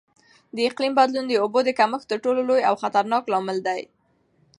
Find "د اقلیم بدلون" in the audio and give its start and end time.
0.55-1.25